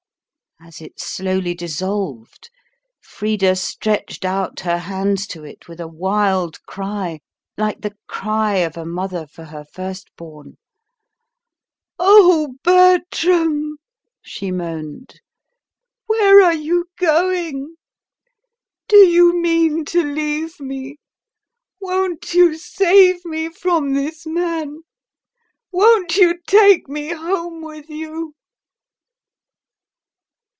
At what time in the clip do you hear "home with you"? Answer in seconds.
27.13-28.35